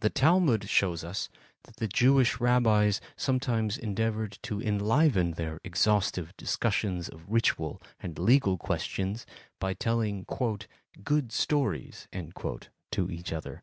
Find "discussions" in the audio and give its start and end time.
6.36-7.08